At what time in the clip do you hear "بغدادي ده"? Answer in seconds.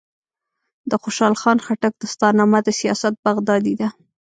3.25-3.87